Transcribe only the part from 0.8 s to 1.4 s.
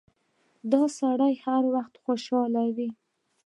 سړی